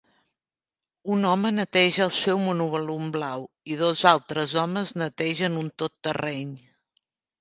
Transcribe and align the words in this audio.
Un 1.15 1.25
home 1.31 1.51
neteja 1.57 2.01
el 2.05 2.13
seu 2.15 2.41
monovolum 2.45 3.11
blau 3.17 3.45
i 3.75 3.77
dos 3.83 4.01
altres 4.13 4.57
homes 4.63 4.95
netegen 5.03 5.61
un 5.65 5.71
tot 5.83 5.99
terreny. 6.09 6.57